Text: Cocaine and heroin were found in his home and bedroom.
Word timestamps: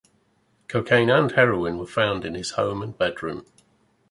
Cocaine 0.67 1.11
and 1.11 1.31
heroin 1.33 1.77
were 1.77 1.85
found 1.85 2.25
in 2.25 2.33
his 2.33 2.49
home 2.53 2.81
and 2.81 2.97
bedroom. 2.97 3.45